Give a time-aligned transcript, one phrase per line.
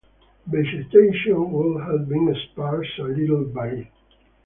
[0.47, 3.87] Vegetation would have been sparse and little varied.